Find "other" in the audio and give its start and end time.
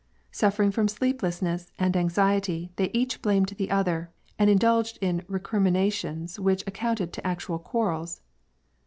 3.69-4.09